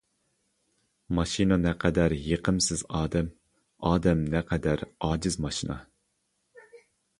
ماشىنا 1.19 1.57
نەقەدەر 1.65 2.15
يېقىمسىز 2.29 2.83
ئادەم، 3.01 3.29
ئادەم 3.91 4.25
نەقەدەر 4.37 4.85
ئاجىز 4.89 5.41
ماشىنا. 5.49 5.81